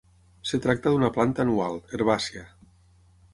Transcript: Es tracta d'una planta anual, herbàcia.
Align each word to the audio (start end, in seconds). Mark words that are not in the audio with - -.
Es 0.45 0.53
tracta 0.63 0.93
d'una 0.93 1.09
planta 1.17 1.45
anual, 1.47 1.77
herbàcia. 1.99 2.43